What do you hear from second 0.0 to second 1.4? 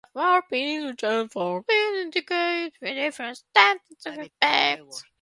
Verbs in English change